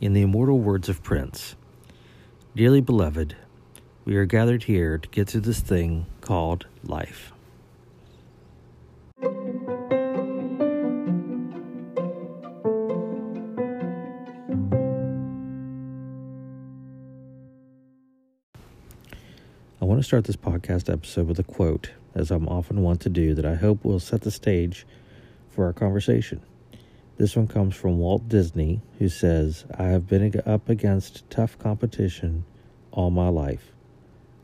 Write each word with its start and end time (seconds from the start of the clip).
In 0.00 0.14
the 0.14 0.22
immortal 0.22 0.58
words 0.58 0.88
of 0.88 1.02
Prince 1.02 1.56
Dearly 2.56 2.80
beloved, 2.80 3.36
we 4.06 4.16
are 4.16 4.24
gathered 4.24 4.62
here 4.62 4.96
to 4.96 5.06
get 5.10 5.28
through 5.28 5.42
this 5.42 5.60
thing 5.60 6.06
called 6.22 6.64
life. 6.82 7.32
I 19.82 19.84
want 19.84 20.00
to 20.00 20.02
start 20.02 20.24
this 20.24 20.36
podcast 20.36 20.90
episode 20.90 21.28
with 21.28 21.38
a 21.38 21.44
quote, 21.44 21.90
as 22.14 22.30
I'm 22.30 22.48
often 22.48 22.80
wont 22.80 23.02
to 23.02 23.10
do, 23.10 23.34
that 23.34 23.44
I 23.44 23.56
hope 23.56 23.84
will 23.84 24.00
set 24.00 24.22
the 24.22 24.30
stage 24.30 24.86
for 25.50 25.66
our 25.66 25.74
conversation. 25.74 26.40
This 27.20 27.36
one 27.36 27.48
comes 27.48 27.76
from 27.76 27.98
Walt 27.98 28.30
Disney, 28.30 28.80
who 28.98 29.10
says, 29.10 29.66
I 29.76 29.88
have 29.88 30.08
been 30.08 30.40
up 30.46 30.70
against 30.70 31.28
tough 31.28 31.58
competition 31.58 32.46
all 32.92 33.10
my 33.10 33.28
life. 33.28 33.72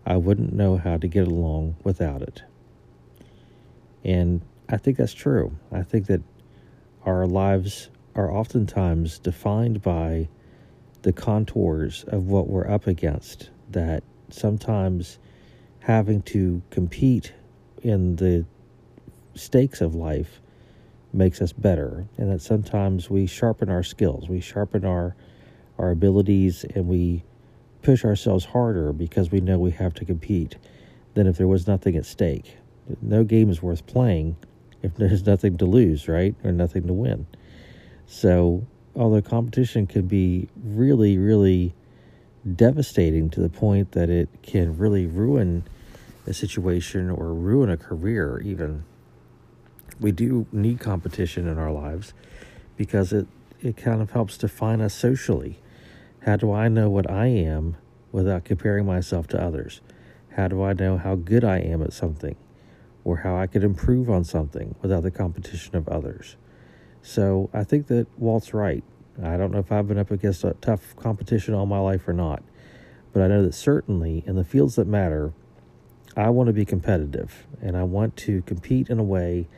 I 0.04 0.18
wouldn't 0.18 0.52
know 0.52 0.76
how 0.76 0.98
to 0.98 1.08
get 1.08 1.26
along 1.26 1.76
without 1.84 2.20
it. 2.20 2.42
And 4.04 4.42
I 4.68 4.76
think 4.76 4.98
that's 4.98 5.14
true. 5.14 5.56
I 5.72 5.84
think 5.84 6.06
that 6.08 6.20
our 7.06 7.26
lives 7.26 7.88
are 8.14 8.30
oftentimes 8.30 9.20
defined 9.20 9.80
by 9.80 10.28
the 11.00 11.14
contours 11.14 12.04
of 12.08 12.26
what 12.26 12.46
we're 12.46 12.68
up 12.68 12.86
against, 12.86 13.48
that 13.70 14.04
sometimes 14.28 15.18
having 15.80 16.20
to 16.24 16.60
compete 16.68 17.32
in 17.82 18.16
the 18.16 18.44
stakes 19.34 19.80
of 19.80 19.94
life 19.94 20.42
makes 21.16 21.40
us 21.40 21.52
better 21.52 22.06
and 22.16 22.30
that 22.30 22.40
sometimes 22.40 23.08
we 23.10 23.26
sharpen 23.26 23.68
our 23.68 23.82
skills 23.82 24.28
we 24.28 24.40
sharpen 24.40 24.84
our 24.84 25.14
our 25.78 25.90
abilities 25.90 26.64
and 26.74 26.86
we 26.86 27.22
push 27.82 28.04
ourselves 28.04 28.44
harder 28.44 28.92
because 28.92 29.30
we 29.30 29.40
know 29.40 29.58
we 29.58 29.70
have 29.70 29.94
to 29.94 30.04
compete 30.04 30.56
than 31.14 31.26
if 31.26 31.36
there 31.36 31.48
was 31.48 31.66
nothing 31.66 31.96
at 31.96 32.04
stake 32.04 32.56
no 33.00 33.24
game 33.24 33.50
is 33.50 33.62
worth 33.62 33.86
playing 33.86 34.36
if 34.82 34.94
there's 34.96 35.26
nothing 35.26 35.56
to 35.56 35.64
lose 35.64 36.08
right 36.08 36.34
or 36.44 36.52
nothing 36.52 36.86
to 36.86 36.92
win 36.92 37.26
so 38.06 38.66
although 38.94 39.22
competition 39.22 39.86
can 39.86 40.06
be 40.06 40.48
really 40.62 41.18
really 41.18 41.74
devastating 42.54 43.28
to 43.30 43.40
the 43.40 43.48
point 43.48 43.92
that 43.92 44.08
it 44.08 44.28
can 44.42 44.76
really 44.78 45.06
ruin 45.06 45.64
a 46.26 46.34
situation 46.34 47.08
or 47.08 47.32
ruin 47.32 47.70
a 47.70 47.76
career, 47.76 48.40
even. 48.44 48.84
We 50.00 50.12
do 50.12 50.46
need 50.52 50.80
competition 50.80 51.48
in 51.48 51.58
our 51.58 51.72
lives 51.72 52.12
because 52.76 53.12
it, 53.12 53.26
it 53.60 53.76
kind 53.76 54.02
of 54.02 54.10
helps 54.10 54.36
define 54.36 54.80
us 54.80 54.94
socially. 54.94 55.58
How 56.24 56.36
do 56.36 56.52
I 56.52 56.68
know 56.68 56.90
what 56.90 57.10
I 57.10 57.26
am 57.26 57.76
without 58.12 58.44
comparing 58.44 58.84
myself 58.84 59.26
to 59.28 59.42
others? 59.42 59.80
How 60.36 60.48
do 60.48 60.62
I 60.62 60.74
know 60.74 60.98
how 60.98 61.14
good 61.14 61.44
I 61.44 61.58
am 61.58 61.82
at 61.82 61.92
something 61.92 62.36
or 63.04 63.18
how 63.18 63.36
I 63.36 63.46
could 63.46 63.64
improve 63.64 64.10
on 64.10 64.24
something 64.24 64.74
without 64.82 65.02
the 65.02 65.10
competition 65.10 65.76
of 65.76 65.88
others? 65.88 66.36
So 67.00 67.48
I 67.54 67.64
think 67.64 67.86
that 67.86 68.06
Walt's 68.18 68.52
right. 68.52 68.84
I 69.22 69.36
don't 69.36 69.50
know 69.50 69.60
if 69.60 69.72
I've 69.72 69.88
been 69.88 69.98
up 69.98 70.10
against 70.10 70.44
a 70.44 70.54
tough 70.60 70.94
competition 70.96 71.54
all 71.54 71.64
my 71.64 71.78
life 71.78 72.06
or 72.06 72.12
not, 72.12 72.42
but 73.12 73.22
I 73.22 73.28
know 73.28 73.42
that 73.44 73.54
certainly 73.54 74.22
in 74.26 74.36
the 74.36 74.44
fields 74.44 74.74
that 74.74 74.86
matter, 74.86 75.32
I 76.16 76.28
want 76.30 76.48
to 76.48 76.52
be 76.52 76.64
competitive 76.64 77.46
and 77.62 77.76
I 77.76 77.84
want 77.84 78.16
to 78.18 78.42
compete 78.42 78.90
in 78.90 78.98
a 78.98 79.04
way 79.04 79.48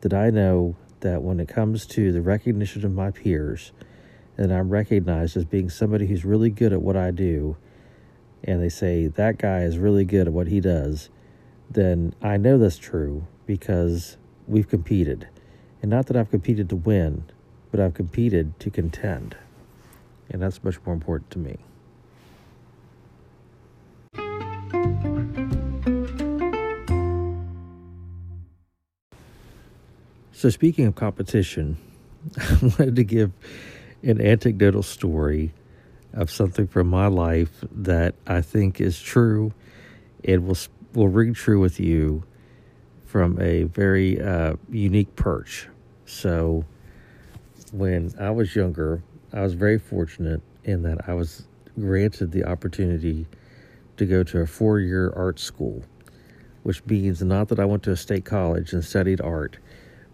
that 0.00 0.14
I 0.14 0.30
know 0.30 0.76
that 1.00 1.22
when 1.22 1.40
it 1.40 1.48
comes 1.48 1.86
to 1.86 2.12
the 2.12 2.22
recognition 2.22 2.84
of 2.84 2.92
my 2.92 3.10
peers, 3.10 3.72
and 4.36 4.52
I'm 4.52 4.68
recognized 4.68 5.36
as 5.36 5.44
being 5.44 5.70
somebody 5.70 6.06
who's 6.06 6.24
really 6.24 6.50
good 6.50 6.72
at 6.72 6.82
what 6.82 6.96
I 6.96 7.10
do, 7.10 7.56
and 8.44 8.62
they 8.62 8.68
say 8.68 9.06
that 9.06 9.38
guy 9.38 9.60
is 9.60 9.78
really 9.78 10.04
good 10.04 10.26
at 10.26 10.32
what 10.32 10.48
he 10.48 10.60
does, 10.60 11.10
then 11.70 12.14
I 12.22 12.36
know 12.36 12.58
that's 12.58 12.78
true 12.78 13.26
because 13.46 14.16
we've 14.46 14.68
competed. 14.68 15.28
And 15.82 15.90
not 15.90 16.06
that 16.06 16.16
I've 16.16 16.30
competed 16.30 16.68
to 16.70 16.76
win, 16.76 17.24
but 17.70 17.80
I've 17.80 17.94
competed 17.94 18.58
to 18.60 18.70
contend. 18.70 19.36
And 20.30 20.42
that's 20.42 20.62
much 20.62 20.78
more 20.84 20.94
important 20.94 21.30
to 21.32 21.38
me. 21.38 21.58
So, 30.36 30.50
speaking 30.50 30.84
of 30.84 30.94
competition, 30.94 31.78
I 32.38 32.58
wanted 32.60 32.96
to 32.96 33.04
give 33.04 33.32
an 34.02 34.20
anecdotal 34.20 34.82
story 34.82 35.54
of 36.12 36.30
something 36.30 36.66
from 36.66 36.88
my 36.88 37.06
life 37.06 37.64
that 37.72 38.16
I 38.26 38.42
think 38.42 38.78
is 38.78 39.00
true. 39.00 39.54
It 40.22 40.42
will 40.42 40.58
will 40.92 41.08
ring 41.08 41.32
true 41.32 41.58
with 41.58 41.80
you 41.80 42.22
from 43.06 43.40
a 43.40 43.62
very 43.62 44.20
uh, 44.20 44.56
unique 44.68 45.16
perch. 45.16 45.68
So, 46.04 46.66
when 47.72 48.12
I 48.20 48.30
was 48.30 48.54
younger, 48.54 49.02
I 49.32 49.40
was 49.40 49.54
very 49.54 49.78
fortunate 49.78 50.42
in 50.64 50.82
that 50.82 51.08
I 51.08 51.14
was 51.14 51.48
granted 51.80 52.32
the 52.32 52.44
opportunity 52.44 53.26
to 53.96 54.04
go 54.04 54.22
to 54.24 54.40
a 54.40 54.46
four 54.46 54.80
year 54.80 55.14
art 55.16 55.38
school, 55.38 55.82
which 56.62 56.84
means 56.84 57.22
not 57.22 57.48
that 57.48 57.58
I 57.58 57.64
went 57.64 57.84
to 57.84 57.92
a 57.92 57.96
state 57.96 58.26
college 58.26 58.74
and 58.74 58.84
studied 58.84 59.22
art 59.22 59.56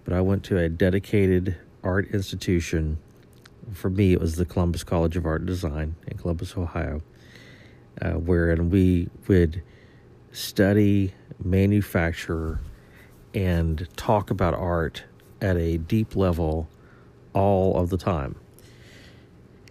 but 0.05 0.13
I 0.13 0.21
went 0.21 0.45
to 0.45 0.59
a 0.59 0.69
dedicated 0.69 1.57
art 1.83 2.11
institution. 2.11 2.99
For 3.73 3.91
me, 3.91 4.13
it 4.13 4.21
was 4.21 4.37
the 4.37 4.45
Columbus 4.45 4.85
College 4.85 5.17
of 5.17 5.27
Art 5.27 5.41
and 5.41 5.47
Design 5.47 5.95
in 6.07 6.19
Columbus, 6.19 6.57
Ohio, 6.57 7.03
uh, 8.01 8.13
wherein 8.13 8.71
we 8.71 9.09
would 9.29 9.63
study, 10.33 11.15
manufacture, 11.43 12.61
and 13.35 13.89
talk 13.97 14.31
about 14.31 14.55
art 14.55 15.05
at 15.41 15.57
a 15.57 15.79
deep 15.79 16.17
level 16.17 16.69
all 17.33 17.77
of 17.77 17.91
the 17.91 17.99
time. 17.99 18.37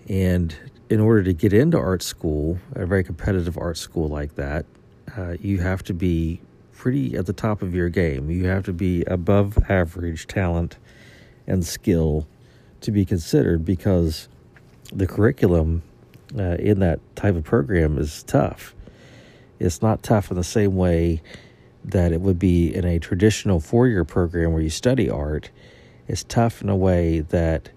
And 0.09 0.55
in 0.89 0.99
order 0.99 1.23
to 1.23 1.33
get 1.33 1.53
into 1.53 1.77
art 1.77 2.03
school, 2.03 2.59
a 2.73 2.85
very 2.85 3.03
competitive 3.03 3.57
art 3.57 3.77
school 3.77 4.07
like 4.07 4.35
that, 4.35 4.65
uh, 5.15 5.35
you 5.39 5.59
have 5.59 5.83
to 5.83 5.93
be 5.93 6.41
pretty 6.81 7.15
at 7.15 7.27
the 7.27 7.33
top 7.33 7.61
of 7.61 7.75
your 7.75 7.89
game. 7.89 8.31
You 8.31 8.47
have 8.47 8.65
to 8.65 8.73
be 8.73 9.03
above 9.03 9.55
average 9.69 10.25
talent 10.25 10.77
and 11.45 11.63
skill 11.63 12.27
to 12.79 12.89
be 12.89 13.05
considered 13.05 13.63
because 13.63 14.27
the 14.91 15.05
curriculum 15.05 15.83
uh, 16.35 16.55
in 16.57 16.79
that 16.79 16.99
type 17.15 17.35
of 17.35 17.43
program 17.43 17.99
is 17.99 18.23
tough. 18.23 18.73
It's 19.59 19.83
not 19.83 20.01
tough 20.01 20.31
in 20.31 20.37
the 20.37 20.43
same 20.43 20.75
way 20.75 21.21
that 21.85 22.11
it 22.11 22.19
would 22.19 22.39
be 22.39 22.73
in 22.73 22.83
a 22.83 22.97
traditional 22.97 23.59
four 23.59 23.87
year 23.87 24.03
program 24.03 24.51
where 24.51 24.63
you 24.63 24.71
study 24.71 25.07
art. 25.07 25.51
It's 26.07 26.23
tough 26.23 26.63
in 26.63 26.69
a 26.69 26.75
way 26.75 27.19
that, 27.19 27.69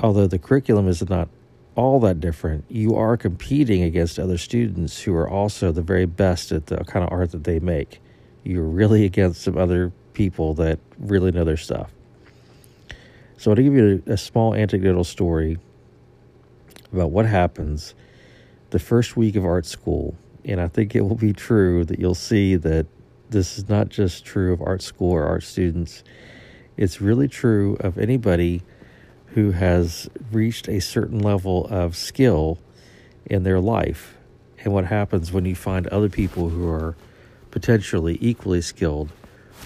although 0.00 0.26
the 0.26 0.38
curriculum 0.38 0.88
is 0.88 1.06
not 1.06 1.28
all 1.76 2.00
that 2.00 2.20
different, 2.20 2.64
you 2.68 2.94
are 2.96 3.16
competing 3.16 3.82
against 3.82 4.18
other 4.18 4.38
students 4.38 5.00
who 5.02 5.14
are 5.14 5.28
also 5.28 5.72
the 5.72 5.82
very 5.82 6.06
best 6.06 6.52
at 6.52 6.66
the 6.66 6.78
kind 6.84 7.04
of 7.04 7.12
art 7.12 7.30
that 7.32 7.44
they 7.44 7.60
make. 7.60 8.00
You're 8.44 8.64
really 8.64 9.04
against 9.04 9.42
some 9.42 9.56
other 9.56 9.92
people 10.12 10.54
that 10.54 10.78
really 10.98 11.30
know 11.30 11.44
their 11.44 11.56
stuff. 11.56 11.92
So, 13.36 13.54
to 13.54 13.62
give 13.62 13.72
you 13.74 14.02
a, 14.06 14.12
a 14.12 14.16
small 14.16 14.54
anecdotal 14.54 15.04
story 15.04 15.58
about 16.92 17.10
what 17.10 17.26
happens 17.26 17.94
the 18.70 18.78
first 18.78 19.16
week 19.16 19.36
of 19.36 19.44
art 19.44 19.66
school, 19.66 20.14
and 20.44 20.60
I 20.60 20.68
think 20.68 20.94
it 20.94 21.02
will 21.02 21.16
be 21.16 21.32
true 21.32 21.84
that 21.84 21.98
you'll 21.98 22.14
see 22.14 22.56
that 22.56 22.86
this 23.30 23.58
is 23.58 23.68
not 23.68 23.88
just 23.88 24.24
true 24.24 24.52
of 24.52 24.60
art 24.60 24.82
school 24.82 25.12
or 25.12 25.24
art 25.24 25.42
students, 25.42 26.02
it's 26.76 27.00
really 27.00 27.28
true 27.28 27.76
of 27.80 27.98
anybody 27.98 28.62
who 29.34 29.52
has 29.52 30.08
reached 30.32 30.68
a 30.68 30.80
certain 30.80 31.18
level 31.18 31.66
of 31.68 31.96
skill 31.96 32.58
in 33.26 33.42
their 33.42 33.60
life. 33.60 34.16
And 34.64 34.72
what 34.72 34.86
happens 34.86 35.32
when 35.32 35.44
you 35.44 35.54
find 35.54 35.86
other 35.86 36.08
people 36.08 36.48
who 36.48 36.68
are 36.68 36.96
potentially 37.50 38.18
equally 38.20 38.60
skilled, 38.60 39.10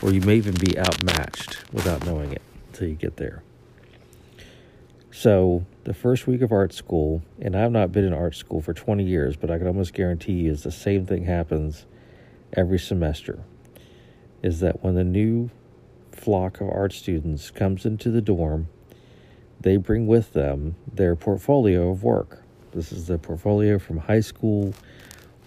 or 0.03 0.13
you 0.13 0.21
may 0.21 0.37
even 0.37 0.55
be 0.55 0.79
outmatched 0.79 1.65
without 1.73 2.05
knowing 2.05 2.33
it 2.33 2.43
until 2.69 2.89
you 2.89 2.95
get 2.95 3.17
there. 3.17 3.43
So, 5.11 5.65
the 5.85 5.95
first 5.95 6.27
week 6.27 6.43
of 6.43 6.51
art 6.51 6.73
school, 6.73 7.23
and 7.41 7.57
I've 7.57 7.71
not 7.71 7.93
been 7.93 8.05
in 8.05 8.13
art 8.13 8.35
school 8.35 8.61
for 8.61 8.75
20 8.75 9.05
years, 9.05 9.37
but 9.37 9.51
I 9.51 9.59
can 9.59 9.67
almost 9.67 9.95
guarantee 9.95 10.33
you 10.33 10.51
is 10.51 10.65
the 10.65 10.73
same 10.73 11.07
thing 11.07 11.25
happens 11.25 11.87
every 12.53 12.79
semester. 12.79 13.45
Is 14.43 14.61
that 14.61 14.83
when 14.83 14.95
the 14.95 15.05
new 15.05 15.51
flock 16.11 16.61
of 16.61 16.69
art 16.69 16.93
students 16.93 17.51
comes 17.51 17.87
into 17.87 18.11
the 18.11 18.21
dorm, 18.21 18.69
they 19.61 19.77
bring 19.77 20.07
with 20.07 20.33
them 20.33 20.77
their 20.93 21.17
portfolio 21.17 21.91
of 21.91 22.03
work. 22.03 22.43
This 22.73 22.93
is 22.93 23.07
the 23.07 23.19
portfolio 23.19 23.79
from 23.79 23.99
high 23.99 24.21
school 24.21 24.75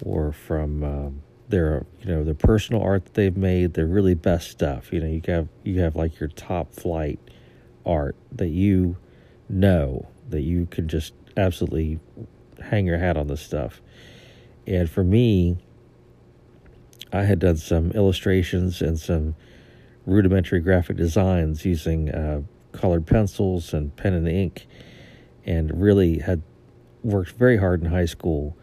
or 0.03 0.31
from 0.31 0.83
um, 0.83 1.21
their 1.49 1.85
you 2.01 2.07
know 2.07 2.23
the 2.23 2.35
personal 2.35 2.81
art 2.81 3.05
that 3.05 3.13
they've 3.13 3.37
made. 3.37 3.73
Their 3.73 3.87
really 3.87 4.15
best 4.15 4.49
stuff. 4.49 4.91
You 4.93 4.99
know 5.01 5.07
you 5.07 5.21
have 5.27 5.47
you 5.63 5.81
have 5.81 5.95
like 5.95 6.19
your 6.19 6.29
top 6.29 6.73
flight 6.73 7.19
art 7.85 8.15
that 8.33 8.49
you 8.49 8.97
know 9.49 10.07
that 10.29 10.41
you 10.41 10.65
can 10.67 10.87
just 10.87 11.13
absolutely 11.35 11.99
hang 12.61 12.85
your 12.85 12.97
hat 12.97 13.17
on 13.17 13.27
this 13.27 13.41
stuff. 13.41 13.81
And 14.65 14.89
for 14.89 15.03
me, 15.03 15.57
I 17.13 17.23
had 17.23 17.39
done 17.39 17.57
some 17.57 17.91
illustrations 17.91 18.81
and 18.81 18.99
some 18.99 19.35
rudimentary 20.05 20.59
graphic 20.59 20.97
designs 20.97 21.65
using 21.65 22.09
uh, 22.09 22.41
colored 22.77 23.05
pencils 23.05 23.73
and 23.73 23.95
pen 23.95 24.13
and 24.13 24.27
ink, 24.27 24.67
and 25.45 25.81
really 25.81 26.19
had 26.19 26.41
worked 27.03 27.31
very 27.31 27.57
hard 27.57 27.81
in 27.81 27.89
high 27.89 28.05
school 28.05 28.55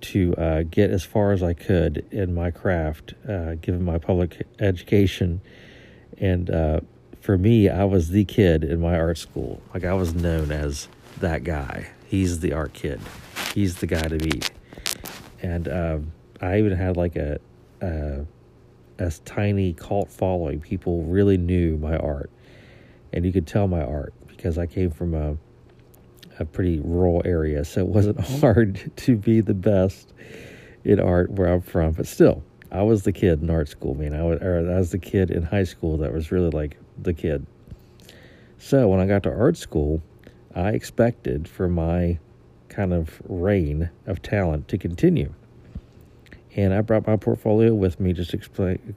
to 0.00 0.34
uh, 0.36 0.62
get 0.62 0.90
as 0.90 1.04
far 1.04 1.32
as 1.32 1.42
I 1.42 1.54
could 1.54 2.06
in 2.10 2.34
my 2.34 2.50
craft, 2.50 3.14
uh, 3.28 3.54
given 3.56 3.84
my 3.84 3.98
public 3.98 4.46
education. 4.60 5.40
And 6.18 6.50
uh, 6.50 6.80
for 7.20 7.36
me, 7.36 7.68
I 7.68 7.84
was 7.84 8.10
the 8.10 8.24
kid 8.24 8.62
in 8.62 8.80
my 8.80 8.98
art 8.98 9.18
school. 9.18 9.60
Like 9.74 9.84
I 9.84 9.94
was 9.94 10.14
known 10.14 10.52
as 10.52 10.88
that 11.18 11.44
guy. 11.44 11.88
He's 12.06 12.40
the 12.40 12.52
art 12.52 12.72
kid. 12.72 13.00
He's 13.54 13.76
the 13.76 13.86
guy 13.86 14.02
to 14.02 14.18
beat. 14.18 14.50
And 15.42 15.68
um, 15.68 16.12
I 16.40 16.58
even 16.58 16.72
had 16.72 16.96
like 16.96 17.16
a, 17.16 17.38
a 17.80 18.24
a 18.98 19.10
tiny 19.24 19.72
cult 19.72 20.10
following. 20.10 20.60
People 20.60 21.04
really 21.04 21.36
knew 21.36 21.76
my 21.76 21.96
art, 21.96 22.30
and 23.12 23.24
you 23.24 23.32
could 23.32 23.46
tell 23.46 23.68
my 23.68 23.82
art 23.82 24.12
because 24.28 24.58
I 24.58 24.66
came 24.66 24.90
from 24.90 25.14
a 25.14 25.36
a 26.38 26.44
pretty 26.44 26.80
rural 26.80 27.22
area, 27.24 27.64
so 27.64 27.80
it 27.80 27.88
wasn't 27.88 28.20
hard 28.40 28.92
to 28.96 29.16
be 29.16 29.40
the 29.40 29.54
best 29.54 30.12
in 30.84 31.00
art 31.00 31.30
where 31.32 31.48
I'm 31.48 31.60
from. 31.60 31.92
But 31.92 32.06
still, 32.06 32.42
I 32.70 32.82
was 32.82 33.02
the 33.02 33.12
kid 33.12 33.42
in 33.42 33.50
art 33.50 33.68
school. 33.68 33.94
I 33.94 33.98
mean, 33.98 34.14
I 34.14 34.22
was, 34.22 34.40
I 34.40 34.78
was 34.78 34.90
the 34.90 34.98
kid 34.98 35.30
in 35.30 35.42
high 35.42 35.64
school 35.64 35.96
that 35.98 36.12
was 36.12 36.30
really 36.30 36.50
like 36.50 36.76
the 37.00 37.12
kid. 37.12 37.46
So 38.58 38.88
when 38.88 39.00
I 39.00 39.06
got 39.06 39.22
to 39.24 39.30
art 39.30 39.56
school, 39.56 40.02
I 40.54 40.70
expected 40.70 41.48
for 41.48 41.68
my 41.68 42.18
kind 42.68 42.92
of 42.92 43.20
reign 43.28 43.90
of 44.06 44.22
talent 44.22 44.68
to 44.68 44.78
continue. 44.78 45.32
And 46.56 46.74
I 46.74 46.80
brought 46.80 47.06
my 47.06 47.16
portfolio 47.16 47.74
with 47.74 48.00
me, 48.00 48.12
just 48.12 48.34
explain, 48.34 48.94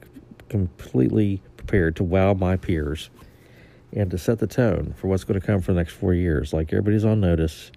completely 0.48 1.40
prepared 1.56 1.96
to 1.96 2.04
wow 2.04 2.34
my 2.34 2.56
peers 2.56 3.08
and 3.92 4.10
to 4.10 4.18
set 4.18 4.38
the 4.38 4.46
tone 4.46 4.94
for 4.96 5.08
what's 5.08 5.24
going 5.24 5.38
to 5.38 5.46
come 5.46 5.60
for 5.60 5.72
the 5.72 5.78
next 5.78 5.92
four 5.92 6.14
years. 6.14 6.52
Like 6.52 6.72
everybody's 6.72 7.04
on 7.04 7.20
notice 7.20 7.70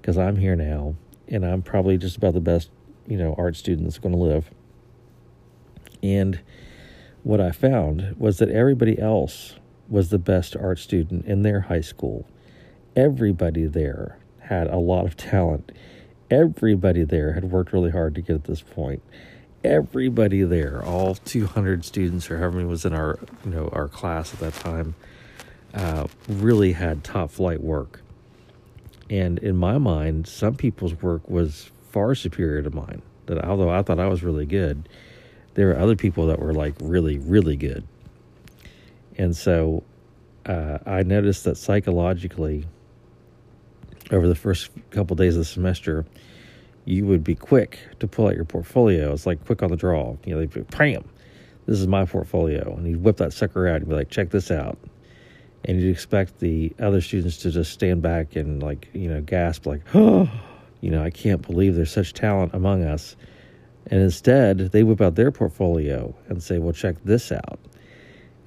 because 0.00 0.16
I'm 0.16 0.36
here 0.36 0.56
now, 0.56 0.94
and 1.28 1.44
I'm 1.44 1.62
probably 1.62 1.98
just 1.98 2.16
about 2.16 2.34
the 2.34 2.40
best, 2.40 2.70
you 3.06 3.16
know, 3.16 3.34
art 3.36 3.56
student 3.56 3.86
that's 3.86 3.98
going 3.98 4.14
to 4.14 4.20
live. 4.20 4.50
And 6.02 6.40
what 7.22 7.40
I 7.40 7.50
found 7.50 8.14
was 8.18 8.38
that 8.38 8.50
everybody 8.50 8.98
else 8.98 9.56
was 9.88 10.10
the 10.10 10.18
best 10.18 10.56
art 10.56 10.78
student 10.78 11.26
in 11.26 11.42
their 11.42 11.62
high 11.62 11.80
school. 11.80 12.26
Everybody 12.94 13.66
there 13.66 14.18
had 14.40 14.68
a 14.68 14.76
lot 14.76 15.06
of 15.06 15.16
talent. 15.16 15.72
Everybody 16.30 17.04
there 17.04 17.32
had 17.32 17.50
worked 17.50 17.72
really 17.72 17.90
hard 17.90 18.14
to 18.14 18.20
get 18.20 18.34
at 18.36 18.44
this 18.44 18.62
point. 18.62 19.02
Everybody 19.64 20.42
there, 20.44 20.84
all 20.84 21.16
200 21.16 21.84
students 21.84 22.30
or 22.30 22.38
however 22.38 22.58
many 22.58 22.68
was 22.68 22.84
in 22.84 22.92
our, 22.92 23.18
you 23.44 23.50
know, 23.50 23.68
our 23.72 23.88
class 23.88 24.32
at 24.32 24.40
that 24.40 24.54
time, 24.54 24.94
uh, 25.76 26.06
really 26.28 26.72
had 26.72 27.04
top 27.04 27.30
flight 27.30 27.60
work. 27.60 28.00
And 29.10 29.38
in 29.38 29.56
my 29.56 29.78
mind, 29.78 30.26
some 30.26 30.56
people's 30.56 30.94
work 30.94 31.28
was 31.28 31.70
far 31.90 32.14
superior 32.14 32.62
to 32.62 32.70
mine. 32.70 33.02
That 33.26 33.44
although 33.44 33.70
I 33.70 33.82
thought 33.82 34.00
I 34.00 34.08
was 34.08 34.22
really 34.22 34.46
good, 34.46 34.88
there 35.54 35.68
were 35.68 35.78
other 35.78 35.94
people 35.94 36.26
that 36.28 36.38
were 36.38 36.54
like 36.54 36.74
really, 36.80 37.18
really 37.18 37.56
good. 37.56 37.86
And 39.18 39.36
so 39.36 39.84
uh, 40.46 40.78
I 40.86 41.02
noticed 41.02 41.44
that 41.44 41.56
psychologically, 41.56 42.66
over 44.10 44.26
the 44.26 44.34
first 44.34 44.70
couple 44.90 45.16
days 45.16 45.34
of 45.34 45.40
the 45.40 45.44
semester, 45.44 46.06
you 46.84 47.04
would 47.04 47.24
be 47.24 47.34
quick 47.34 47.78
to 48.00 48.06
pull 48.06 48.28
out 48.28 48.34
your 48.34 48.44
portfolio. 48.44 49.12
It's 49.12 49.26
like 49.26 49.44
quick 49.44 49.62
on 49.62 49.70
the 49.70 49.76
draw. 49.76 50.16
You 50.24 50.34
know, 50.34 50.40
they'd 50.40 50.52
be, 50.52 50.60
bam, 50.60 51.04
this 51.66 51.80
is 51.80 51.86
my 51.86 52.04
portfolio. 52.04 52.74
And 52.76 52.86
you'd 52.86 53.02
whip 53.02 53.16
that 53.18 53.32
sucker 53.32 53.66
out 53.66 53.76
and 53.76 53.88
be 53.88 53.94
like, 53.94 54.10
check 54.10 54.30
this 54.30 54.50
out 54.50 54.78
and 55.66 55.80
you'd 55.80 55.90
expect 55.90 56.38
the 56.38 56.72
other 56.78 57.00
students 57.00 57.38
to 57.38 57.50
just 57.50 57.72
stand 57.72 58.02
back 58.02 58.36
and 58.36 58.62
like 58.62 58.88
you 58.92 59.08
know 59.08 59.20
gasp 59.20 59.66
like 59.66 59.82
oh! 59.94 60.30
You 60.80 60.90
know 60.90 61.02
i 61.02 61.10
can't 61.10 61.42
believe 61.42 61.74
there's 61.74 61.92
such 61.92 62.12
talent 62.12 62.54
among 62.54 62.84
us. 62.84 63.16
And 63.88 64.00
instead 64.00 64.58
they 64.58 64.82
whip 64.82 65.00
out 65.00 65.14
their 65.14 65.30
portfolio 65.30 66.14
and 66.28 66.42
say 66.42 66.58
well 66.58 66.72
check 66.72 66.96
this 67.04 67.32
out. 67.32 67.58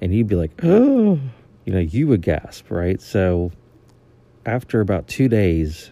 And 0.00 0.14
you'd 0.14 0.28
be 0.28 0.36
like 0.36 0.52
oh! 0.62 1.18
You 1.64 1.72
know 1.72 1.80
you 1.80 2.06
would 2.08 2.22
gasp 2.22 2.70
right? 2.70 3.00
So 3.00 3.52
after 4.46 4.80
about 4.80 5.06
two 5.06 5.28
days 5.28 5.90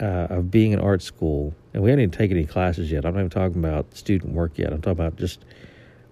uh, 0.00 0.26
of 0.28 0.50
being 0.50 0.72
in 0.72 0.80
art 0.80 1.02
school 1.02 1.54
and 1.72 1.82
we 1.82 1.90
hadn't 1.90 2.02
even 2.02 2.10
taken 2.10 2.36
any 2.36 2.46
classes 2.46 2.92
yet 2.92 3.06
i'm 3.06 3.14
not 3.14 3.20
even 3.20 3.30
talking 3.30 3.58
about 3.58 3.96
student 3.96 4.34
work 4.34 4.58
yet 4.58 4.72
i'm 4.72 4.80
talking 4.82 4.92
about 4.92 5.16
just 5.16 5.44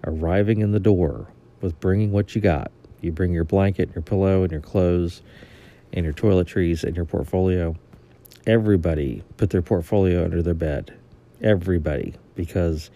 arriving 0.06 0.60
in 0.60 0.72
the 0.72 0.80
door 0.80 1.26
with 1.60 1.78
bringing 1.80 2.10
what 2.10 2.34
you 2.34 2.40
got 2.40 2.70
you 3.04 3.12
bring 3.12 3.32
your 3.32 3.44
blanket, 3.44 3.90
your 3.94 4.02
pillow, 4.02 4.42
and 4.42 4.50
your 4.50 4.60
clothes, 4.60 5.22
and 5.92 6.04
your 6.04 6.14
toiletries 6.14 6.82
and 6.82 6.96
your 6.96 7.04
portfolio. 7.04 7.76
Everybody 8.46 9.22
put 9.36 9.50
their 9.50 9.62
portfolio 9.62 10.24
under 10.24 10.42
their 10.42 10.54
bed. 10.54 10.94
Everybody, 11.40 12.14
because 12.34 12.90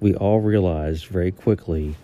we 0.00 0.14
all 0.14 0.40
realized 0.40 1.06
very 1.06 1.32
quickly 1.32 1.96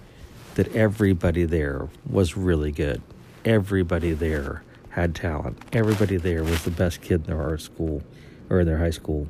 that 0.54 0.74
everybody 0.74 1.44
there 1.44 1.88
was 2.08 2.36
really 2.36 2.72
good. 2.72 3.02
Everybody 3.44 4.12
there 4.12 4.62
had 4.90 5.14
talent. 5.14 5.58
Everybody 5.72 6.16
there 6.16 6.44
was 6.44 6.64
the 6.64 6.70
best 6.70 7.02
kid 7.02 7.22
in 7.22 7.22
their 7.24 7.42
art 7.42 7.60
school 7.60 8.02
or 8.48 8.60
in 8.60 8.66
their 8.66 8.78
high 8.78 8.90
school. 8.90 9.28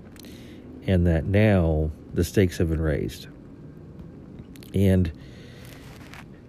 And 0.87 1.07
that 1.07 1.25
now 1.25 1.91
the 2.13 2.25
stakes 2.25 2.59
have 2.59 2.69
been 2.69 2.81
raised. 2.81 3.27
And 4.75 5.11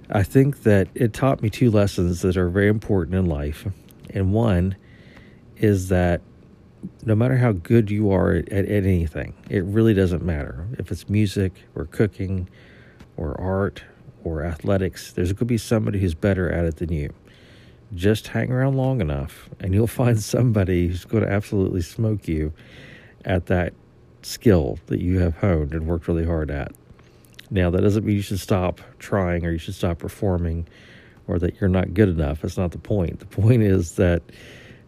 I 0.09 0.23
think 0.23 0.63
that 0.63 0.87
it 0.93 1.13
taught 1.13 1.41
me 1.41 1.49
two 1.49 1.71
lessons 1.71 2.21
that 2.21 2.37
are 2.37 2.49
very 2.49 2.67
important 2.67 3.15
in 3.15 3.25
life. 3.25 3.65
And 4.11 4.33
one 4.33 4.75
is 5.57 5.89
that 5.89 6.21
no 7.03 7.15
matter 7.15 7.37
how 7.37 7.53
good 7.53 7.89
you 7.89 8.11
are 8.11 8.33
at, 8.33 8.49
at, 8.49 8.67
anything, 8.67 9.33
it 9.49 9.63
really 9.63 9.93
doesn't 9.93 10.23
matter. 10.23 10.67
If 10.77 10.91
it's 10.91 11.09
music 11.09 11.53
or 11.73 11.85
cooking 11.85 12.47
or 13.17 13.39
art 13.39 13.83
or 14.23 14.43
athletics, 14.43 15.11
there's 15.11 15.33
going 15.33 15.39
to 15.39 15.45
be 15.45 15.57
somebody 15.57 15.99
who's 15.99 16.13
better 16.13 16.51
at 16.51 16.65
it 16.65 16.77
than 16.77 16.91
you. 16.91 17.11
Just 17.93 18.27
hang 18.27 18.51
around 18.51 18.75
long 18.75 19.01
enough 19.01 19.49
and 19.59 19.73
you'll 19.73 19.87
find 20.03 20.21
somebody 20.21 20.87
who's 20.87 21.05
going 21.05 21.23
to 21.23 21.31
absolutely 21.31 21.81
smoke 21.81 22.27
you 22.27 22.53
at 23.23 23.47
that 23.47 23.73
skill 24.21 24.77
that 24.87 24.99
you 24.99 25.19
have 25.19 25.37
honed 25.37 25.73
and 25.73 25.87
worked 25.87 26.07
really 26.07 26.25
hard 26.25 26.51
at. 26.51 26.71
Now, 27.49 27.69
that 27.69 27.81
doesn't 27.81 28.05
mean 28.05 28.15
you 28.15 28.21
should 28.21 28.39
stop 28.39 28.81
trying 28.99 29.45
or 29.45 29.51
you 29.51 29.57
should 29.57 29.75
stop 29.75 29.99
performing 29.99 30.67
or 31.27 31.39
that 31.39 31.59
you're 31.59 31.69
not 31.69 31.93
good 31.93 32.09
enough. 32.09 32.41
That's 32.41 32.57
not 32.57 32.71
the 32.71 32.77
point. 32.77 33.19
The 33.19 33.25
point 33.25 33.61
is 33.61 33.93
that 33.93 34.21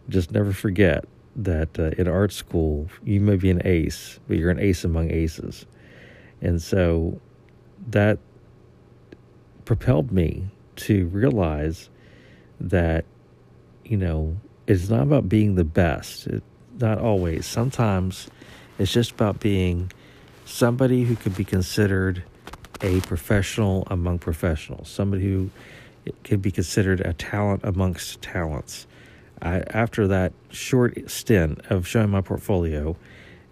just 0.08 0.32
never 0.32 0.52
forget 0.52 1.04
that 1.36 1.78
uh, 1.78 1.90
in 1.98 2.08
art 2.08 2.32
school, 2.32 2.88
you 3.04 3.20
may 3.20 3.36
be 3.36 3.50
an 3.50 3.62
ace, 3.64 4.18
but 4.26 4.36
you're 4.36 4.50
an 4.50 4.58
ace 4.58 4.84
among 4.84 5.10
aces. 5.10 5.66
And 6.40 6.60
so 6.60 7.20
that 7.88 8.18
propelled 9.64 10.10
me 10.10 10.46
to 10.76 11.06
realize 11.08 11.90
that, 12.60 13.04
you 13.84 13.96
know, 13.96 14.36
it's 14.66 14.88
not 14.88 15.02
about 15.02 15.28
being 15.28 15.54
the 15.54 15.64
best. 15.64 16.26
It, 16.26 16.42
not 16.80 16.98
always. 16.98 17.46
Sometimes 17.46 18.28
it's 18.78 18.92
just 18.92 19.12
about 19.12 19.40
being 19.40 19.92
somebody 20.44 21.04
who 21.04 21.16
could 21.16 21.36
be 21.36 21.44
considered 21.44 22.22
a 22.80 23.00
professional 23.02 23.86
among 23.90 24.18
professionals, 24.18 24.88
somebody 24.88 25.22
who 25.22 25.50
could 26.24 26.40
be 26.40 26.50
considered 26.50 27.00
a 27.00 27.12
talent 27.12 27.60
amongst 27.64 28.22
talents. 28.22 28.86
I, 29.40 29.62
after 29.70 30.08
that 30.08 30.32
short 30.50 31.10
stint 31.10 31.60
of 31.70 31.86
showing 31.86 32.10
my 32.10 32.20
portfolio 32.20 32.96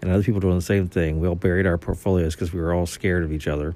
and 0.01 0.11
other 0.11 0.23
people 0.23 0.39
doing 0.39 0.55
the 0.55 0.61
same 0.61 0.87
thing, 0.87 1.19
we 1.19 1.27
all 1.27 1.35
buried 1.35 1.65
our 1.65 1.77
portfolios 1.77 2.35
because 2.35 2.53
we 2.53 2.59
were 2.59 2.73
all 2.73 2.85
scared 2.85 3.23
of 3.23 3.31
each 3.31 3.47
other. 3.47 3.75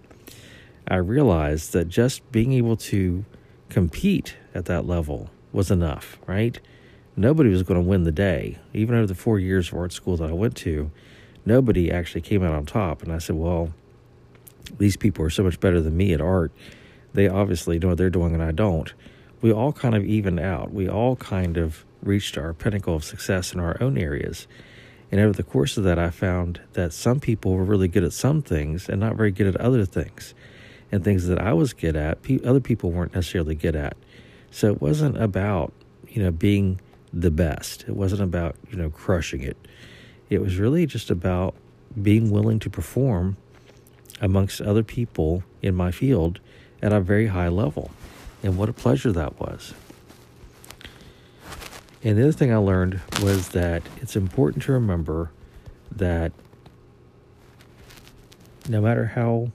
I 0.88 0.96
realized 0.98 1.74
that 1.74 1.88
just 1.88 2.30
being 2.32 2.54
able 2.54 2.76
to 2.78 3.24
compete 3.70 4.36
at 4.54 4.66
that 4.66 4.86
level 4.86 5.30
was 5.54 5.72
enough, 5.72 6.20
right? 6.28 6.60
Nobody 7.16 7.50
was 7.50 7.64
going 7.64 7.82
to 7.82 7.88
win 7.88 8.04
the 8.04 8.12
day. 8.12 8.58
Even 8.74 8.96
over 8.96 9.08
the 9.08 9.16
four 9.16 9.40
years 9.40 9.70
of 9.70 9.78
art 9.78 9.94
school 9.94 10.18
that 10.18 10.30
I 10.30 10.34
went 10.34 10.56
to, 10.58 10.92
nobody 11.46 11.92
actually 11.92 12.22
came 12.22 12.44
out 12.44 12.54
on 12.54 12.66
top. 12.66 13.04
And 13.04 13.12
I 13.12 13.20
said, 13.20 13.36
well, 13.36 13.74
these 14.78 14.98
people 14.98 15.26
are 15.26 15.30
so 15.30 15.44
much 15.44 15.60
better 15.60 15.82
than 15.82 15.98
me 15.98 16.14
at 16.14 16.22
art. 16.22 16.52
They 17.14 17.28
obviously 17.28 17.80
know 17.80 17.90
what 17.90 17.98
they're 17.98 18.10
doing 18.10 18.34
and 18.34 18.44
I 18.44 18.52
don't. 18.52 18.94
We 19.42 19.52
all 19.52 19.74
kind 19.74 19.96
of 19.96 20.06
evened 20.06 20.40
out. 20.40 20.72
We 20.72 20.88
all 20.88 21.16
kind 21.16 21.58
of 21.58 21.86
reached 22.04 22.38
our 22.38 22.54
pinnacle 22.54 22.96
of 22.96 23.04
success 23.04 23.54
in 23.54 23.60
our 23.60 23.78
own 23.82 23.98
areas. 23.98 24.48
And 25.12 25.20
over 25.20 25.34
the 25.34 25.44
course 25.44 25.78
of 25.78 25.84
that, 25.84 26.00
I 26.00 26.10
found 26.10 26.62
that 26.74 26.94
some 26.94 27.20
people 27.20 27.54
were 27.54 27.64
really 27.64 27.88
good 27.88 28.04
at 28.04 28.14
some 28.14 28.42
things 28.42 28.88
and 28.88 29.00
not 29.00 29.16
very 29.16 29.32
good 29.32 29.48
at 29.48 29.58
other 29.58 29.86
things. 29.86 30.34
And 30.92 31.04
things 31.04 31.28
that 31.28 31.40
I 31.40 31.54
was 31.54 31.74
good 31.74 31.96
at, 31.96 32.20
other 32.46 32.60
people 32.60 32.92
weren't 32.92 33.14
necessarily 33.14 33.56
good 33.56 33.76
at. 33.76 33.98
So 34.52 34.72
it 34.72 34.82
wasn't 34.82 35.22
about, 35.22 35.74
you 36.08 36.22
know, 36.24 36.32
being 36.32 36.80
the 37.14 37.32
best. 37.32 37.86
It 37.88 37.96
wasn't 37.96 38.22
about, 38.22 38.56
you 38.70 38.78
know, 38.78 38.90
crushing 38.90 39.42
it. 39.42 39.58
It 40.30 40.42
was 40.42 40.58
really 40.58 40.86
just 40.86 41.10
about 41.10 41.56
being 42.02 42.32
willing 42.32 42.60
to 42.60 42.70
perform 42.70 43.38
amongst 44.22 44.62
other 44.62 44.84
people 44.84 45.44
in 45.62 45.76
my 45.76 45.92
field 45.92 46.40
at 46.82 46.94
a 46.94 47.02
very 47.02 47.28
high 47.28 47.50
level. 47.50 47.92
And 48.44 48.58
what 48.58 48.70
a 48.70 48.74
pleasure 48.74 49.12
that 49.12 49.40
was. 49.40 49.74
And 52.04 52.18
the 52.18 52.24
other 52.24 52.32
thing 52.32 52.52
I 52.52 52.58
learned 52.58 53.00
was 53.22 53.50
that 53.50 53.84
it's 53.98 54.16
important 54.16 54.64
to 54.64 54.72
remember 54.72 55.32
that 55.92 56.32
no 58.68 58.82
matter 58.82 59.06
how 59.06 59.52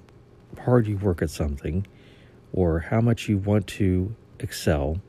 hard 0.63 0.87
you 0.87 0.97
work 0.97 1.23
at 1.23 1.31
something 1.31 1.87
or 2.53 2.81
how 2.81 3.01
much 3.01 3.29
you 3.29 3.39
want 3.39 3.67
to 3.67 4.15
excel, 4.39 5.01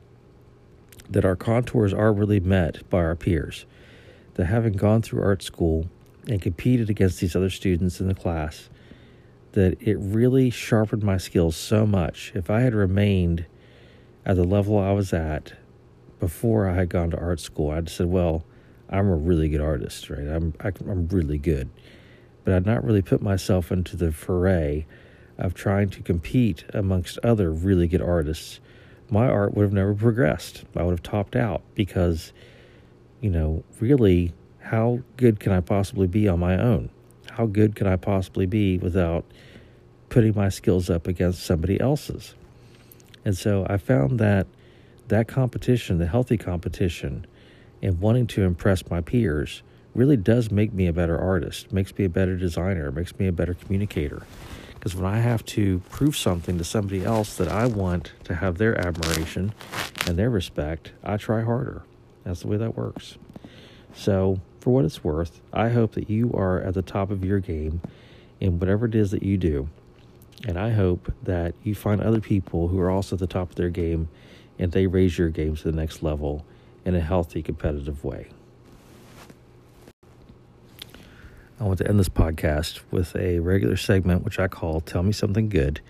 that 1.08 1.24
our 1.24 1.36
contours 1.36 1.92
are 1.92 2.12
really 2.12 2.40
met 2.40 2.88
by 2.90 2.98
our 2.98 3.16
peers. 3.16 3.66
That 4.34 4.46
having 4.46 4.74
gone 4.74 5.02
through 5.02 5.22
art 5.22 5.42
school 5.42 5.88
and 6.26 6.42
competed 6.42 6.90
against 6.90 7.20
these 7.20 7.34
other 7.34 7.50
students 7.50 8.00
in 8.00 8.08
the 8.08 8.14
class, 8.14 8.68
that 9.58 9.76
it 9.82 9.96
really 9.98 10.50
sharpened 10.50 11.02
my 11.02 11.16
skills 11.16 11.56
so 11.56 11.84
much. 11.84 12.30
If 12.32 12.48
I 12.48 12.60
had 12.60 12.76
remained 12.76 13.44
at 14.24 14.36
the 14.36 14.44
level 14.44 14.78
I 14.78 14.92
was 14.92 15.12
at 15.12 15.54
before 16.20 16.68
I 16.68 16.74
had 16.74 16.88
gone 16.88 17.10
to 17.10 17.18
art 17.18 17.40
school, 17.40 17.72
I'd 17.72 17.88
said, 17.88 18.06
well, 18.06 18.44
I'm 18.88 19.08
a 19.08 19.16
really 19.16 19.48
good 19.48 19.60
artist, 19.60 20.10
right? 20.10 20.28
I'm 20.28 20.54
I, 20.60 20.68
am 20.68 20.74
i 20.86 20.90
am 20.92 21.08
really 21.08 21.38
good, 21.38 21.70
but 22.44 22.54
I'd 22.54 22.66
not 22.66 22.84
really 22.84 23.02
put 23.02 23.20
myself 23.20 23.72
into 23.72 23.96
the 23.96 24.12
foray 24.12 24.86
of 25.38 25.54
trying 25.54 25.88
to 25.90 26.02
compete 26.02 26.64
amongst 26.72 27.18
other 27.24 27.50
really 27.50 27.88
good 27.88 28.00
artists. 28.00 28.60
My 29.10 29.28
art 29.28 29.54
would 29.54 29.64
have 29.64 29.72
never 29.72 29.92
progressed. 29.92 30.66
I 30.76 30.84
would 30.84 30.92
have 30.92 31.02
topped 31.02 31.34
out 31.34 31.62
because, 31.74 32.32
you 33.20 33.30
know, 33.30 33.64
really, 33.80 34.34
how 34.60 35.00
good 35.16 35.40
can 35.40 35.50
I 35.50 35.62
possibly 35.62 36.06
be 36.06 36.28
on 36.28 36.38
my 36.38 36.56
own? 36.56 36.90
How 37.32 37.46
good 37.46 37.74
can 37.74 37.88
I 37.88 37.96
possibly 37.96 38.46
be 38.46 38.78
without 38.78 39.24
putting 40.08 40.34
my 40.34 40.48
skills 40.48 40.90
up 40.90 41.06
against 41.06 41.44
somebody 41.44 41.80
else's? 41.80 42.34
And 43.24 43.36
so 43.36 43.66
I 43.68 43.76
found 43.76 44.18
that 44.20 44.46
that 45.08 45.28
competition, 45.28 45.98
the 45.98 46.06
healthy 46.06 46.36
competition, 46.36 47.26
and 47.82 48.00
wanting 48.00 48.26
to 48.28 48.42
impress 48.42 48.88
my 48.90 49.00
peers 49.00 49.62
really 49.94 50.16
does 50.16 50.50
make 50.50 50.72
me 50.72 50.86
a 50.86 50.92
better 50.92 51.18
artist, 51.18 51.72
makes 51.72 51.96
me 51.96 52.04
a 52.04 52.08
better 52.08 52.36
designer, 52.36 52.92
makes 52.92 53.18
me 53.18 53.26
a 53.26 53.32
better 53.32 53.54
communicator. 53.54 54.22
Because 54.74 54.94
when 54.94 55.06
I 55.06 55.18
have 55.18 55.44
to 55.46 55.80
prove 55.90 56.16
something 56.16 56.56
to 56.58 56.64
somebody 56.64 57.04
else 57.04 57.36
that 57.36 57.48
I 57.48 57.66
want 57.66 58.12
to 58.24 58.34
have 58.34 58.58
their 58.58 58.78
admiration 58.78 59.52
and 60.06 60.16
their 60.16 60.30
respect, 60.30 60.92
I 61.02 61.16
try 61.16 61.42
harder. 61.42 61.82
That's 62.22 62.42
the 62.42 62.48
way 62.48 62.58
that 62.58 62.76
works. 62.76 63.18
So, 63.94 64.40
for 64.60 64.72
what 64.72 64.84
it's 64.84 65.02
worth, 65.02 65.40
I 65.52 65.70
hope 65.70 65.92
that 65.92 66.08
you 66.08 66.32
are 66.32 66.60
at 66.60 66.74
the 66.74 66.82
top 66.82 67.10
of 67.10 67.24
your 67.24 67.40
game 67.40 67.80
in 68.38 68.60
whatever 68.60 68.86
it 68.86 68.94
is 68.94 69.10
that 69.10 69.22
you 69.22 69.36
do. 69.36 69.68
And 70.46 70.58
I 70.58 70.70
hope 70.70 71.12
that 71.22 71.54
you 71.64 71.74
find 71.74 72.00
other 72.00 72.20
people 72.20 72.68
who 72.68 72.78
are 72.78 72.90
also 72.90 73.16
at 73.16 73.20
the 73.20 73.26
top 73.26 73.50
of 73.50 73.56
their 73.56 73.70
game 73.70 74.08
and 74.58 74.72
they 74.72 74.86
raise 74.86 75.18
your 75.18 75.30
game 75.30 75.56
to 75.56 75.64
the 75.70 75.76
next 75.76 76.02
level 76.02 76.44
in 76.84 76.94
a 76.94 77.00
healthy, 77.00 77.42
competitive 77.42 78.04
way. 78.04 78.28
I 81.60 81.64
want 81.64 81.78
to 81.78 81.88
end 81.88 81.98
this 81.98 82.08
podcast 82.08 82.80
with 82.92 83.16
a 83.16 83.40
regular 83.40 83.76
segment 83.76 84.24
which 84.24 84.38
I 84.38 84.46
call 84.46 84.80
Tell 84.80 85.02
Me 85.02 85.10
Something 85.10 85.48
Good, 85.48 85.80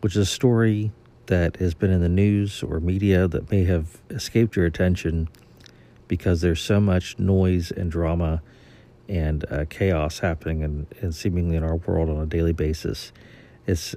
which 0.00 0.16
is 0.16 0.22
a 0.22 0.26
story 0.26 0.90
that 1.26 1.56
has 1.56 1.74
been 1.74 1.90
in 1.90 2.00
the 2.00 2.08
news 2.08 2.62
or 2.62 2.80
media 2.80 3.28
that 3.28 3.50
may 3.50 3.64
have 3.64 4.00
escaped 4.10 4.56
your 4.56 4.66
attention 4.66 5.28
because 6.08 6.40
there's 6.40 6.60
so 6.60 6.80
much 6.80 7.18
noise 7.18 7.70
and 7.70 7.90
drama 7.90 8.42
and 9.08 9.44
uh, 9.50 9.64
chaos 9.68 10.20
happening 10.20 10.62
and, 10.64 10.86
and 11.00 11.14
seemingly 11.14 11.56
in 11.56 11.62
our 11.62 11.76
world 11.76 12.08
on 12.08 12.16
a 12.18 12.26
daily 12.26 12.52
basis. 12.52 13.12
It's 13.66 13.94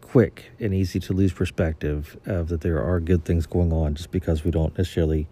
quick 0.00 0.50
and 0.58 0.74
easy 0.74 0.98
to 0.98 1.12
lose 1.12 1.32
perspective 1.32 2.18
of 2.26 2.48
that 2.48 2.62
there 2.62 2.82
are 2.82 2.98
good 2.98 3.24
things 3.24 3.46
going 3.46 3.72
on 3.72 3.94
just 3.94 4.10
because 4.10 4.44
we 4.44 4.50
don't 4.50 4.76
necessarily 4.76 5.28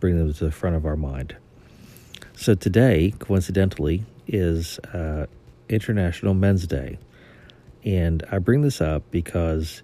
bring 0.00 0.18
them 0.18 0.32
to 0.32 0.44
the 0.44 0.50
front 0.50 0.74
of 0.74 0.84
our 0.84 0.96
mind. 0.96 1.36
So 2.34 2.54
today, 2.54 3.14
coincidentally, 3.18 4.04
is 4.26 4.78
uh, 4.92 5.26
International 5.68 6.34
Men's 6.34 6.66
Day. 6.66 6.98
And 7.84 8.24
I 8.30 8.38
bring 8.38 8.62
this 8.62 8.80
up 8.80 9.04
because 9.12 9.82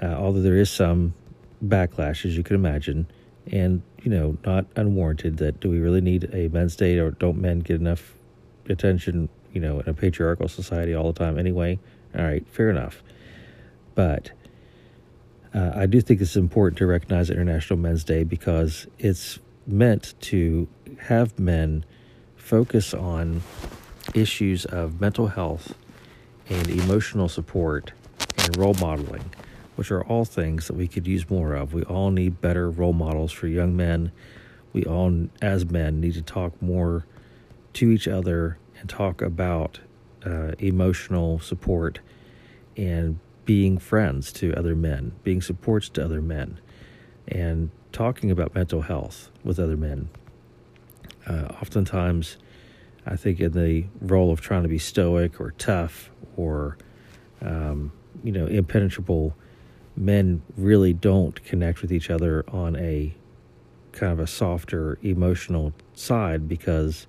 uh, 0.00 0.06
although 0.06 0.40
there 0.40 0.56
is 0.56 0.70
some 0.70 1.12
backlash, 1.64 2.24
as 2.24 2.36
you 2.36 2.42
can 2.42 2.56
imagine, 2.56 3.06
and 3.50 3.82
you 4.02 4.10
know, 4.10 4.36
not 4.44 4.66
unwarranted, 4.76 5.36
that 5.36 5.60
do 5.60 5.68
we 5.68 5.78
really 5.78 6.00
need 6.00 6.30
a 6.32 6.48
men's 6.48 6.74
day 6.74 6.98
or 6.98 7.10
don't 7.10 7.38
men 7.38 7.60
get 7.60 7.76
enough 7.76 8.14
attention, 8.68 9.28
you 9.52 9.60
know, 9.60 9.80
in 9.80 9.88
a 9.88 9.94
patriarchal 9.94 10.48
society 10.48 10.94
all 10.94 11.12
the 11.12 11.18
time 11.18 11.38
anyway? 11.38 11.78
All 12.16 12.24
right, 12.24 12.46
fair 12.48 12.70
enough. 12.70 13.02
But 13.94 14.32
uh, 15.54 15.72
I 15.74 15.86
do 15.86 16.00
think 16.00 16.20
it's 16.20 16.36
important 16.36 16.78
to 16.78 16.86
recognize 16.86 17.30
International 17.30 17.78
Men's 17.78 18.04
Day 18.04 18.24
because 18.24 18.86
it's 18.98 19.38
meant 19.66 20.14
to 20.20 20.68
have 20.98 21.38
men 21.38 21.84
focus 22.36 22.94
on 22.94 23.42
issues 24.14 24.64
of 24.64 25.00
mental 25.00 25.28
health 25.28 25.74
and 26.48 26.68
emotional 26.68 27.28
support 27.28 27.92
and 28.38 28.56
role 28.56 28.74
modeling, 28.74 29.30
which 29.76 29.90
are 29.90 30.04
all 30.04 30.24
things 30.24 30.66
that 30.66 30.74
we 30.74 30.88
could 30.88 31.06
use 31.06 31.28
more 31.30 31.54
of. 31.54 31.72
We 31.72 31.82
all 31.84 32.10
need 32.10 32.40
better 32.40 32.70
role 32.70 32.92
models 32.92 33.32
for 33.32 33.46
young 33.46 33.76
men. 33.76 34.12
We 34.72 34.84
all, 34.84 35.28
as 35.40 35.66
men, 35.66 36.00
need 36.00 36.14
to 36.14 36.22
talk 36.22 36.60
more 36.60 37.06
to 37.74 37.90
each 37.90 38.08
other 38.08 38.58
and 38.78 38.88
talk 38.88 39.22
about 39.22 39.80
uh, 40.24 40.52
emotional 40.58 41.38
support 41.40 42.00
and 42.76 43.18
being 43.44 43.78
friends 43.78 44.32
to 44.32 44.54
other 44.54 44.74
men, 44.74 45.12
being 45.24 45.42
supports 45.42 45.88
to 45.90 46.04
other 46.04 46.22
men, 46.22 46.60
and 47.28 47.70
talking 47.92 48.30
about 48.30 48.54
mental 48.54 48.82
health 48.82 49.30
with 49.44 49.58
other 49.58 49.76
men. 49.76 50.08
Uh, 51.26 51.48
oftentimes, 51.60 52.36
I 53.06 53.16
think 53.16 53.40
in 53.40 53.52
the 53.52 53.84
role 54.00 54.32
of 54.32 54.40
trying 54.40 54.62
to 54.62 54.68
be 54.68 54.78
stoic 54.78 55.40
or 55.40 55.52
tough 55.52 56.10
or, 56.36 56.76
um, 57.40 57.92
you 58.22 58.32
know, 58.32 58.46
impenetrable, 58.46 59.34
men 59.96 60.42
really 60.56 60.92
don't 60.92 61.42
connect 61.44 61.82
with 61.82 61.92
each 61.92 62.10
other 62.10 62.44
on 62.48 62.76
a 62.76 63.14
kind 63.92 64.12
of 64.12 64.20
a 64.20 64.26
softer 64.26 64.98
emotional 65.02 65.72
side 65.94 66.48
because 66.48 67.06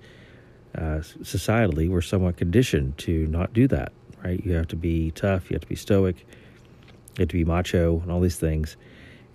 uh, 0.76 1.00
societally 1.22 1.88
we're 1.88 2.00
somewhat 2.00 2.36
conditioned 2.36 2.96
to 2.98 3.26
not 3.28 3.52
do 3.52 3.68
that 3.68 3.92
right? 4.24 4.44
You 4.44 4.54
have 4.54 4.68
to 4.68 4.76
be 4.76 5.10
tough, 5.10 5.50
you 5.50 5.54
have 5.54 5.62
to 5.62 5.68
be 5.68 5.76
stoic, 5.76 6.20
you 6.20 7.20
have 7.20 7.28
to 7.28 7.34
be 7.34 7.44
macho, 7.44 8.00
and 8.00 8.10
all 8.10 8.20
these 8.20 8.38
things. 8.38 8.76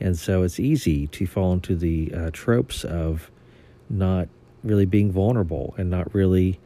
And 0.01 0.17
so 0.17 0.43
it's 0.43 0.59
easy 0.59 1.07
to 1.07 1.27
fall 1.27 1.53
into 1.53 1.75
the 1.75 2.13
uh, 2.13 2.29
tropes 2.33 2.83
of 2.83 3.29
not 3.89 4.27
really 4.63 4.85
being 4.85 5.11
vulnerable 5.11 5.75
and 5.77 5.89
not 5.89 6.13
really 6.13 6.59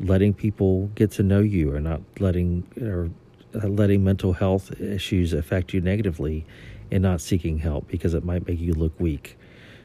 letting 0.00 0.32
people 0.32 0.86
get 0.94 1.10
to 1.10 1.22
know 1.22 1.40
you 1.40 1.72
or 1.72 1.80
not 1.80 2.00
letting 2.20 2.64
or 2.80 3.10
uh, 3.54 3.66
letting 3.66 4.04
mental 4.04 4.32
health 4.32 4.80
issues 4.80 5.32
affect 5.32 5.74
you 5.74 5.80
negatively 5.80 6.46
and 6.90 7.02
not 7.02 7.20
seeking 7.20 7.58
help 7.58 7.86
because 7.88 8.14
it 8.14 8.24
might 8.24 8.46
make 8.46 8.60
you 8.60 8.74
look 8.74 8.98
weak. 9.00 9.37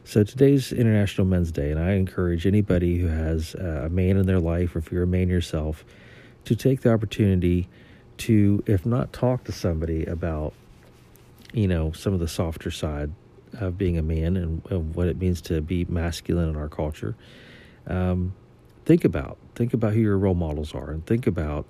So 0.06 0.22
today's 0.26 0.74
International 0.74 1.26
Men's 1.26 1.50
Day, 1.50 1.72
and 1.72 1.80
I 1.80 1.94
encourage 1.94 2.46
anybody 2.46 2.98
who 3.00 3.08
has 3.08 3.56
a 3.56 3.88
man 3.90 4.18
in 4.18 4.26
their 4.26 4.40
life, 4.40 4.76
or 4.76 4.80
if 4.80 4.92
you're 4.92 5.04
a 5.04 5.08
man 5.08 5.30
yourself, 5.30 5.86
to 6.44 6.58
take 6.58 6.82
the 6.82 6.92
opportunity 6.92 7.70
to, 8.18 8.62
if 8.68 8.86
not 8.86 9.14
talk 9.14 9.46
to 9.46 9.54
somebody 9.54 10.06
about, 10.06 10.54
you 11.54 11.70
know, 11.70 11.94
some 11.94 12.14
of 12.14 12.20
the 12.20 12.28
softer 12.28 12.70
side 12.70 13.12
of 13.54 13.78
being 13.78 13.98
a 13.98 14.02
man 14.02 14.36
and, 14.36 14.62
and 14.70 14.94
what 14.94 15.08
it 15.08 15.18
means 15.18 15.40
to 15.44 15.62
be 15.62 15.86
masculine 15.86 16.50
in 16.50 16.58
our 16.58 16.70
culture, 16.70 17.16
um, 17.88 18.34
think 18.86 19.06
about 19.06 19.38
think 19.56 19.74
about 19.74 19.94
who 19.94 20.02
your 20.02 20.18
role 20.18 20.36
models 20.36 20.76
are, 20.76 20.92
and 20.92 21.06
think 21.06 21.28
about 21.28 21.66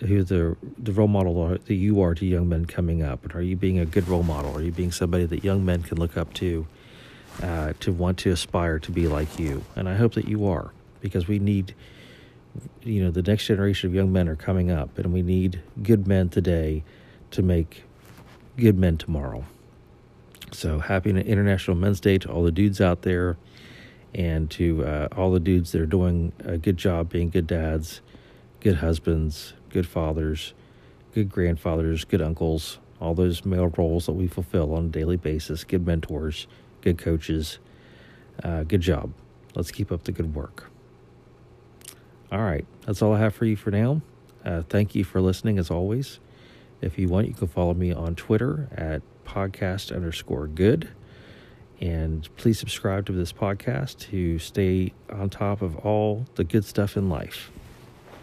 who 0.00 0.24
the 0.24 0.56
the 0.76 0.92
role 0.92 1.08
model 1.08 1.40
are, 1.40 1.56
that 1.56 1.74
you 1.74 2.02
are 2.02 2.16
to 2.16 2.26
young 2.26 2.48
men 2.48 2.64
coming 2.64 3.00
up. 3.02 3.22
And 3.22 3.34
are 3.36 3.42
you 3.42 3.54
being 3.54 3.78
a 3.78 3.86
good 3.86 4.08
role 4.08 4.24
model? 4.24 4.56
Are 4.56 4.62
you 4.62 4.72
being 4.72 4.90
somebody 4.90 5.24
that 5.26 5.44
young 5.44 5.64
men 5.64 5.82
can 5.82 5.98
look 5.98 6.16
up 6.16 6.34
to, 6.34 6.66
uh, 7.42 7.72
to 7.80 7.92
want 7.92 8.18
to 8.18 8.30
aspire 8.30 8.78
to 8.80 8.90
be 8.90 9.08
like 9.08 9.38
you? 9.38 9.64
And 9.76 9.88
I 9.88 9.96
hope 9.96 10.14
that 10.14 10.28
you 10.28 10.46
are, 10.46 10.72
because 11.00 11.26
we 11.28 11.38
need 11.38 11.74
you 12.82 13.02
know 13.02 13.10
the 13.10 13.22
next 13.22 13.46
generation 13.46 13.88
of 13.88 13.94
young 13.94 14.12
men 14.12 14.28
are 14.28 14.36
coming 14.36 14.70
up 14.70 14.98
and 14.98 15.12
we 15.12 15.22
need 15.22 15.60
good 15.82 16.06
men 16.06 16.28
today 16.28 16.84
to 17.30 17.42
make 17.42 17.84
good 18.56 18.78
men 18.78 18.96
tomorrow 18.96 19.44
so 20.52 20.78
happy 20.78 21.10
international 21.10 21.76
men's 21.76 22.00
day 22.00 22.18
to 22.18 22.30
all 22.30 22.42
the 22.42 22.52
dudes 22.52 22.80
out 22.80 23.02
there 23.02 23.36
and 24.14 24.50
to 24.50 24.84
uh, 24.84 25.08
all 25.16 25.32
the 25.32 25.40
dudes 25.40 25.72
that 25.72 25.80
are 25.80 25.86
doing 25.86 26.32
a 26.44 26.56
good 26.56 26.76
job 26.76 27.08
being 27.08 27.30
good 27.30 27.46
dads 27.46 28.00
good 28.60 28.76
husbands 28.76 29.54
good 29.70 29.86
fathers 29.86 30.54
good 31.14 31.28
grandfathers 31.28 32.04
good 32.04 32.22
uncles 32.22 32.78
all 33.00 33.14
those 33.14 33.44
male 33.44 33.72
roles 33.76 34.06
that 34.06 34.12
we 34.12 34.28
fulfill 34.28 34.74
on 34.74 34.86
a 34.86 34.88
daily 34.88 35.16
basis 35.16 35.64
good 35.64 35.84
mentors 35.84 36.46
good 36.84 36.98
coaches 36.98 37.58
Uh, 38.42 38.64
good 38.64 38.80
job. 38.80 39.12
Let's 39.54 39.70
keep 39.70 39.92
up 39.92 40.02
the 40.02 40.10
good 40.12 40.34
work. 40.34 40.70
All 42.32 42.42
right, 42.42 42.66
that's 42.84 43.00
all 43.00 43.14
I 43.14 43.20
have 43.20 43.32
for 43.32 43.44
you 43.44 43.54
for 43.54 43.70
now. 43.70 44.02
Uh, 44.44 44.62
thank 44.68 44.96
you 44.96 45.04
for 45.04 45.20
listening 45.20 45.56
as 45.56 45.70
always. 45.70 46.18
If 46.80 46.98
you 46.98 47.06
want, 47.06 47.28
you 47.28 47.34
can 47.34 47.46
follow 47.46 47.74
me 47.74 47.92
on 47.92 48.16
Twitter 48.16 48.68
at 48.74 49.02
podcast 49.24 49.94
underscore 49.94 50.48
good. 50.48 50.88
And 51.80 52.28
please 52.36 52.58
subscribe 52.58 53.06
to 53.06 53.12
this 53.12 53.32
podcast 53.32 53.98
to 54.10 54.40
stay 54.40 54.92
on 55.08 55.30
top 55.30 55.62
of 55.62 55.76
all 55.76 56.26
the 56.34 56.42
good 56.42 56.64
stuff 56.64 56.96
in 56.96 57.08
life. 57.08 57.52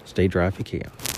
Stay 0.03 0.27
dry 0.27 0.47
if 0.47 0.59
you 0.59 0.65
can. 0.65 1.10